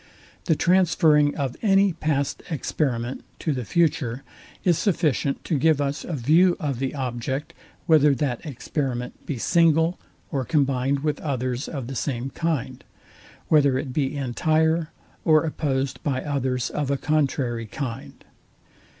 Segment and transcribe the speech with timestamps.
[0.45, 4.23] The transferring of any past experiment to the future
[4.63, 7.53] is sufficient to give us a view of the object;
[7.85, 9.99] whether that experiment be single
[10.31, 12.83] or combined with others of the same kind;
[13.47, 14.89] whether it be entire,
[15.23, 18.25] or opposed by others of a contrary kind.